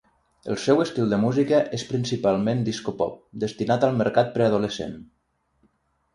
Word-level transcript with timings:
El 0.51 0.55
seu 0.61 0.79
estil 0.85 1.11
de 1.11 1.19
música 1.25 1.59
és 1.79 1.83
principalment 1.89 2.65
disco-pop, 2.69 3.21
destinat 3.45 3.87
al 3.91 4.01
mercat 4.01 4.35
preadolescent. 4.39 4.99